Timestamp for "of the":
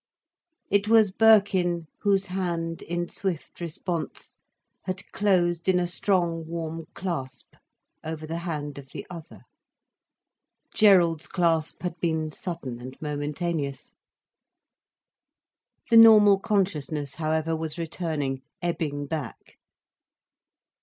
8.79-9.05